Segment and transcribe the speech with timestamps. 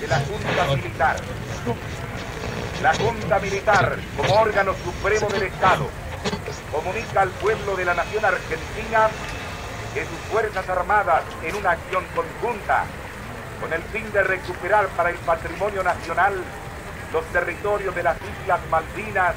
[0.00, 1.16] de la Junta Militar.
[2.82, 5.88] La Junta Militar, como órgano supremo del Estado,
[6.72, 9.08] comunica al pueblo de la nación argentina
[9.94, 12.84] que sus Fuerzas Armadas, en una acción conjunta,
[13.60, 16.34] con el fin de recuperar para el patrimonio nacional
[17.12, 19.34] los territorios de las Islas Malvinas,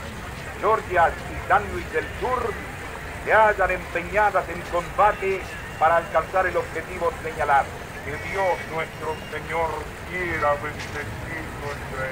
[0.60, 2.52] Georgia y San Luis del Sur,
[3.26, 5.42] se hallan empeñadas en combate
[5.80, 7.68] para alcanzar el objetivo señalado.
[8.06, 9.70] Que Dios nuestro Señor
[10.10, 12.08] quiera bendecir nuestra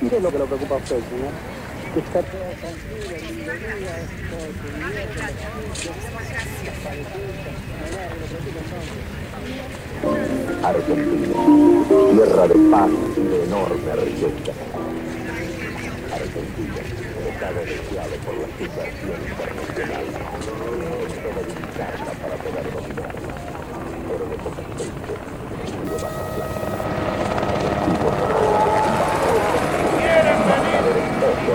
[0.00, 0.96] ¿Qué es lo que lo preocupa a usted,
[1.96, 2.20] está
[10.62, 11.34] Argentina,
[12.12, 14.52] tierra de paz y de enorme riqueza.
[16.14, 17.34] Argentina, y
[18.10, 18.46] de
[26.02, 26.28] baja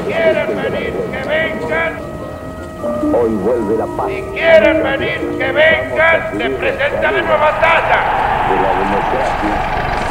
[0.05, 0.94] ¿Quieren venir?
[1.11, 1.94] Que vengan.
[3.23, 6.38] Hoy vuelve la paz Si quieren venir, que vengan.
[6.38, 8.00] Se presenta la nueva batalla.
[8.50, 9.53] de la democracia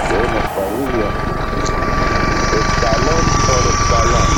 [0.08, 1.06] que hemos parido
[2.56, 4.28] escalón por escalón.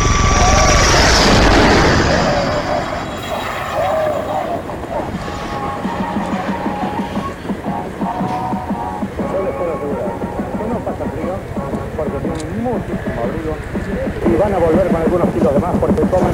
[9.31, 10.11] Yo les puedo asegurar
[10.59, 11.35] que no pasa frío
[11.97, 13.55] porque tienen muchísimo abrigo
[14.27, 16.34] y van a volver con algunos kilos de más porque comen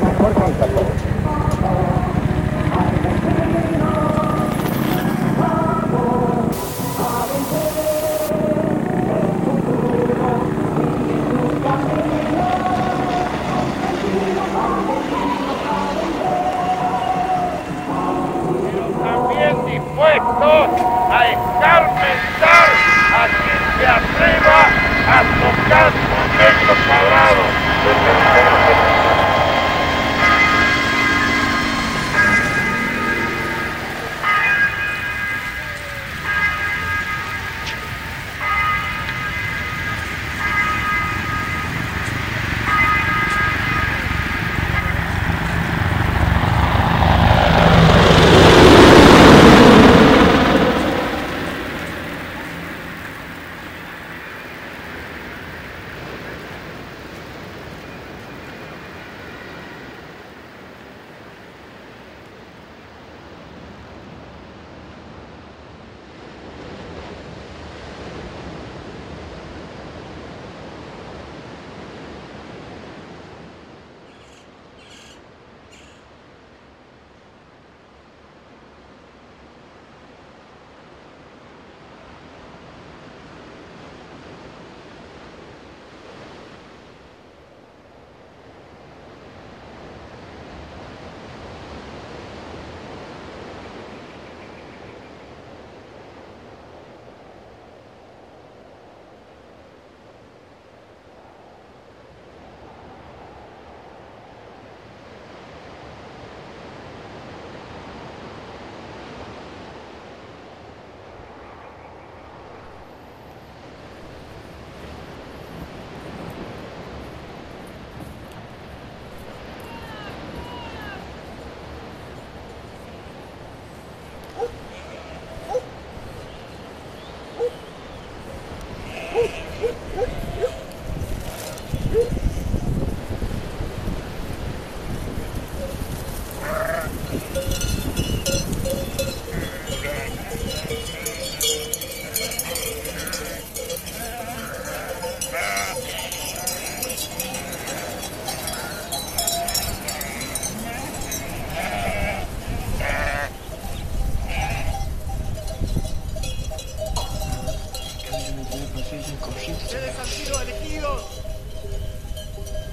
[158.81, 161.03] Ustedes han sido elegidos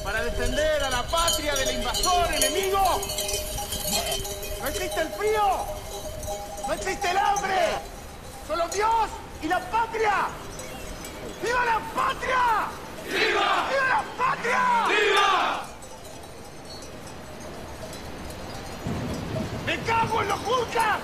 [0.05, 3.01] para defender a la patria del invasor enemigo.
[4.61, 5.65] No existe el frío,
[6.65, 7.57] no existe el hambre,
[8.47, 9.09] solo Dios
[9.41, 10.29] y la patria.
[11.43, 12.67] ¡Viva la patria!
[13.03, 13.67] ¡Viva!
[13.69, 14.61] ¡Viva la patria!
[14.87, 15.65] ¡Viva!
[19.65, 20.99] ¡Me cago en los juzgas!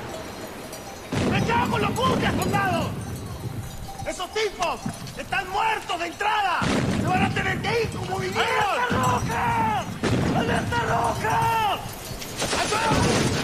[1.30, 3.03] ¡Me cago en los juzgas, soldados!
[4.14, 4.80] ¡Esos tipos
[5.18, 6.60] están muertos de entrada!
[7.02, 8.46] ¡Se van a tener que ir como vinieron!
[8.46, 9.86] ¡Alerta roja!
[10.38, 11.80] ¡Alerta roja!
[12.62, 13.43] ¡Ayuda!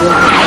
[0.00, 0.37] Wow.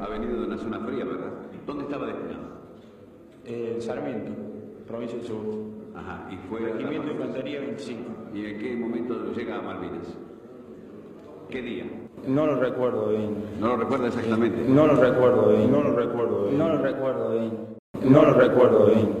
[0.00, 1.32] Ha venido de una zona fría, ¿verdad?
[1.66, 2.58] ¿Dónde estaba destinado?
[3.44, 4.32] El Sarmiento.
[4.86, 5.44] provincia del Sur.
[5.94, 6.60] Ajá, y fue...
[6.60, 8.02] Regimiento de Infantería 25.
[8.34, 10.16] ¿Y en qué momento llega a Malvinas?
[11.50, 11.84] ¿Qué día?
[12.26, 13.36] No lo recuerdo bien.
[13.58, 14.64] ¿No lo recuerda exactamente?
[14.68, 15.72] No lo recuerdo bien.
[15.72, 16.58] No lo recuerdo bien.
[16.58, 17.58] No lo recuerdo bien.
[18.02, 19.18] No lo recuerdo bien.